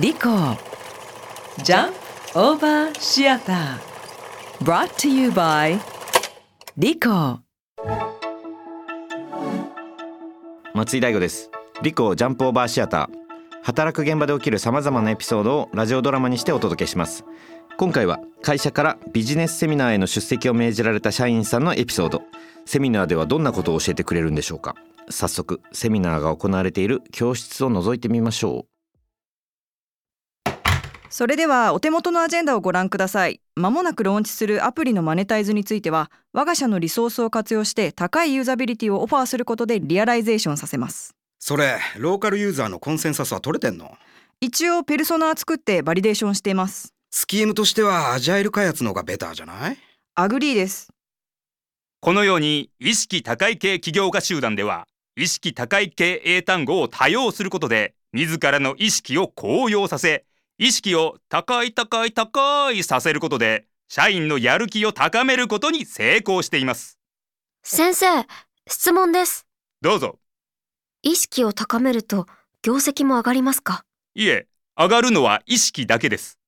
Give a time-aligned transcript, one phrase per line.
[0.00, 0.28] リコ
[1.64, 1.92] ジャン
[2.32, 5.80] プオーバーシアター Brought to you by
[6.76, 7.40] リコ
[10.72, 11.50] 松井大吾です。
[11.82, 17.24] リコジャンプオーバーシアター働く現場で起きるさまざまなエピソードをラジオドラマにしてお届けします。
[17.76, 22.22] 今回は会社からビジネスセミナーへの出席を命じられた社員さんのエピソード。
[22.66, 24.76] セミナーではどんなことを教えてくれるんでしょうか。
[25.10, 28.77] 早速セミナーが行われている教室を覗いてみましょう。
[31.10, 33.40] それではお手元のアジェンダをご覧ください。
[33.56, 41.14] まもなくローンチするアプリのマネタイズについては、我が社のリソースを活用して高いユーザビリティをオファーすることで realization させます。
[41.38, 43.96] それローカルユーザーのコンセンサスは取れてんの？
[44.40, 46.92] 一応ペルソナー作って validation しています。
[47.10, 49.78] スキームとしてはアジャイル開発の方がベターじゃない？
[50.14, 50.88] agree です。
[52.00, 54.86] このように意識高い系起業家集団では
[55.16, 60.24] 意識高い系英単語を多用することで自らの意識を高揚させ
[60.60, 66.98] 意識を高い高い高いさせることで社員のやる気を高めることに成功しています。
[67.62, 68.06] 先生、
[68.66, 69.46] 質問です。
[69.80, 70.18] どうぞ。
[71.02, 72.26] 意識を高めると
[72.60, 73.84] 業績も上がりますか？
[74.16, 76.40] いえ上がるのは意識だけです。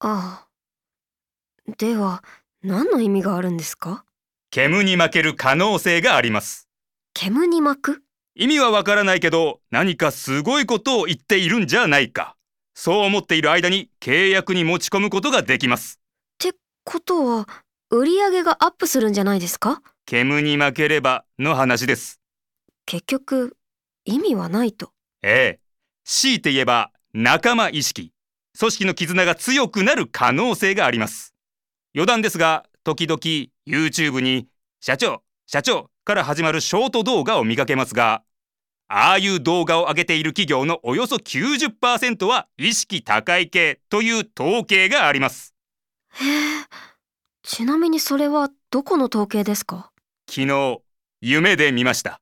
[0.00, 1.72] ああ。
[1.78, 2.24] では、
[2.64, 4.04] 何の意味があるんですか？
[4.50, 6.68] 煙に負ける可能性があります。
[7.14, 8.02] 煙に巻く？
[8.34, 12.34] 意味はわからないけど何かすごいことを言っているんじゃないか
[12.74, 16.00] そう思っている間に契約に持ち込むことができます。
[16.34, 16.52] って
[16.84, 17.48] ことは、
[17.90, 19.82] 売り上げがアップするんじゃないですか？
[20.06, 22.20] 煙に負ければの話です。
[22.86, 23.56] 結局、
[24.04, 24.90] 意味はないと。
[25.22, 25.60] ええ。
[26.04, 28.12] 強いて言えば仲間意識。
[28.58, 31.34] 組織の絆が強くなる可能性があります。
[31.94, 33.20] 余談ですが時々
[33.66, 34.48] YouTube に
[34.80, 38.24] 「社長社長」から始まるショート動画を見かけますが
[38.94, 45.54] ああいう動画を上げている企業のおよそ90%は意識高い系という統計があります
[46.10, 46.64] へえ。
[47.42, 49.90] ちなみにそれはどこの統計ですか？
[50.28, 50.80] 昨日
[51.22, 52.20] 夢で見ました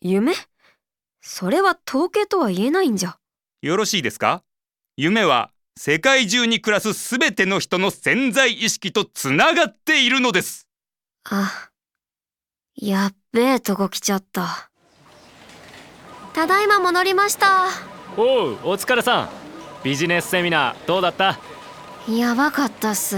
[0.00, 0.32] 夢？
[1.20, 3.18] それは統計とは言えないんじゃ。
[3.60, 4.42] よろしいですか？
[4.96, 10.66] 夢は世界中に暮らすすべての人の潜在意識とつながっているのです
[11.28, 11.70] あ、
[12.74, 14.67] やっべえとこ来ちゃった。
[16.38, 17.66] ただいま戻りました。
[18.16, 19.28] おうお疲れさん。
[19.82, 21.36] ビジネスセミナーどうだった？
[22.08, 23.16] やばかったっす。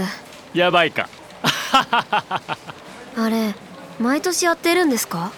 [0.55, 1.07] やばいか。
[3.15, 3.53] あれ、
[3.99, 5.31] 毎年やってるんですか？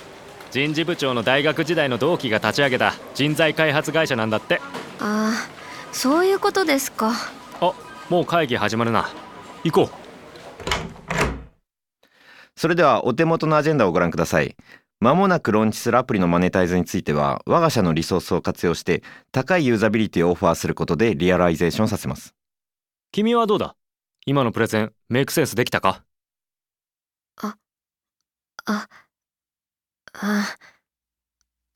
[0.52, 4.62] 人事部長の大学時代の同期が立ち上げた人材開発会社なんだって。
[5.02, 5.34] ああ、
[5.92, 7.12] そういうことですか。
[7.60, 7.74] あ
[8.08, 9.10] もう会議始まるな。
[9.66, 10.04] 行こう。
[12.56, 14.56] それではお手元のアジェンダをご覧ください
[15.04, 19.04] まもなくローンチするアプリのマネタイズについては我が社のリソースを活用して
[19.34, 22.34] 高いユーザビリティをオファーすることで realization させます。
[23.12, 23.76] 君はどうだ？
[24.26, 26.06] 今のプレゼン make sense できたか？
[27.36, 27.58] あ、
[28.64, 28.88] あ、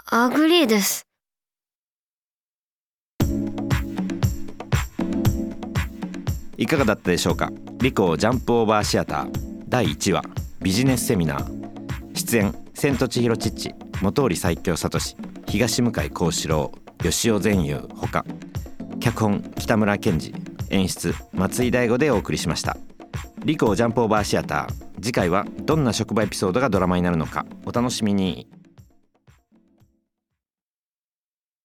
[0.06, 1.06] agree です。
[6.56, 7.52] いかがだったでしょうか？
[7.82, 10.24] リコジャンプオーバーシアター第1話
[10.62, 11.58] ビジネスセミナー。
[12.16, 15.00] 出演セントチヒロ・チッチ本織最強聡
[15.48, 16.72] 東向井幸四郎
[17.02, 18.24] 吉尾善友ほか
[19.00, 20.32] 脚本北村健二
[20.70, 22.78] 演出松井大吾でお送りしました
[23.44, 28.48] リコジャンプオーバーシアター次回はどんな職場エピソードがドラマになるのかお楽しみに